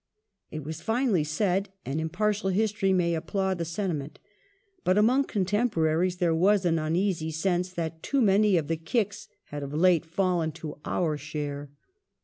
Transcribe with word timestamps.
It 0.49 0.63
was 0.63 0.81
finely 0.81 1.23
said, 1.23 1.69
and 1.85 2.01
impartial 2.01 2.49
history 2.49 2.91
may 2.91 3.13
applaud 3.13 3.59
the 3.59 3.65
sentiment, 3.65 4.17
but 4.83 4.97
among 4.97 5.25
contemporaries 5.25 6.17
there 6.17 6.33
was 6.33 6.65
an 6.65 6.79
uneasy 6.79 7.29
sense 7.29 7.69
that 7.73 8.01
too 8.01 8.19
many 8.19 8.57
of 8.57 8.67
the 8.67 8.77
kicks 8.77 9.27
had 9.49 9.61
of 9.61 9.75
late 9.75 10.03
fallen 10.07 10.53
to 10.53 10.79
our 10.85 11.17
share. 11.17 11.69